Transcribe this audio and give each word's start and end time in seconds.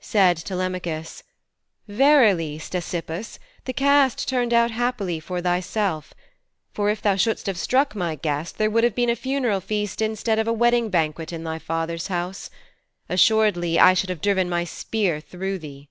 Said 0.00 0.38
Telemachus, 0.38 1.22
'Verily, 1.86 2.58
Ctesippus, 2.58 3.38
the 3.66 3.74
cast 3.74 4.26
turned 4.26 4.54
out 4.54 4.70
happily 4.70 5.20
for 5.20 5.42
thyself. 5.42 6.14
For 6.72 6.88
if 6.88 7.02
thou 7.02 7.14
shouldst 7.16 7.44
have 7.44 7.58
struck 7.58 7.94
my 7.94 8.14
guest, 8.14 8.56
there 8.56 8.70
would 8.70 8.84
have 8.84 8.94
been 8.94 9.10
a 9.10 9.14
funeral 9.14 9.60
feast 9.60 10.00
instead 10.00 10.38
of 10.38 10.48
a 10.48 10.50
wedding 10.54 10.88
banquet 10.88 11.30
in 11.30 11.44
thy 11.44 11.58
father's 11.58 12.06
house. 12.06 12.48
Assuredly 13.10 13.78
I 13.78 13.92
should 13.92 14.08
have 14.08 14.22
driven 14.22 14.48
my 14.48 14.64
spear 14.64 15.20
through 15.20 15.58
thee.' 15.58 15.90